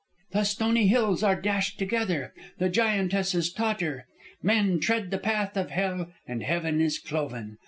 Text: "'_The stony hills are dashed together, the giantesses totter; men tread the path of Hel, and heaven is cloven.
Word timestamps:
"'_The 0.33 0.43
stony 0.47 0.87
hills 0.87 1.21
are 1.21 1.39
dashed 1.39 1.77
together, 1.77 2.33
the 2.57 2.69
giantesses 2.71 3.53
totter; 3.53 4.07
men 4.41 4.79
tread 4.79 5.11
the 5.11 5.19
path 5.19 5.55
of 5.55 5.69
Hel, 5.69 6.11
and 6.27 6.41
heaven 6.41 6.81
is 6.81 6.97
cloven. 6.97 7.59